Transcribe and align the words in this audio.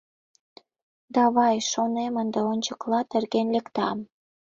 Давай, 1.17 1.55
шонем, 1.71 2.13
ынде 2.21 2.39
ончыкла 2.51 2.99
терген 3.11 3.47
лектам. 3.55 3.97